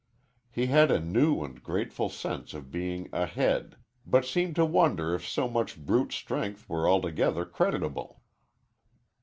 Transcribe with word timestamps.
He 0.49 0.65
had 0.65 0.89
a 0.89 0.99
new 0.99 1.43
and 1.43 1.61
grateful 1.61 2.09
sense 2.09 2.55
of 2.55 2.71
being 2.71 3.07
"ahead," 3.13 3.75
but 4.03 4.25
seemed 4.25 4.55
to 4.55 4.65
wonder 4.65 5.13
if 5.13 5.27
so 5.27 5.47
much 5.47 5.77
brute 5.77 6.11
strength 6.11 6.67
were 6.67 6.89
altogether 6.89 7.45
creditable. 7.45 8.19